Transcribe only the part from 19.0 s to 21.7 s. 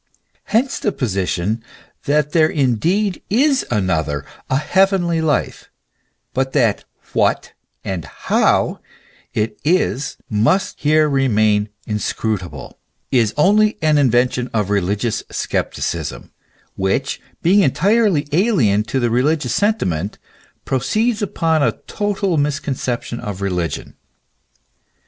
religious sentiment, proceeds upon